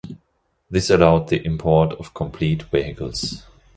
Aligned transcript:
This 0.67 0.89
allowed 0.89 1.27
the 1.27 1.45
import 1.45 1.93
of 1.93 2.15
complete 2.15 2.63
vehicles. 2.63 3.43